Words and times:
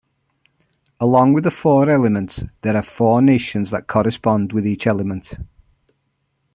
Along 0.99 1.31
with 1.33 1.43
the 1.43 1.51
four 1.51 1.87
elements, 1.87 2.43
there 2.63 2.75
are 2.75 2.81
four 2.81 3.21
nations 3.21 3.69
that 3.69 3.85
correspond 3.85 4.51
with 4.51 4.65
each 4.65 4.87
element. 4.87 5.35